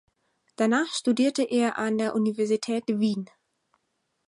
[0.55, 3.29] Danach studierte er an der Universität Wien.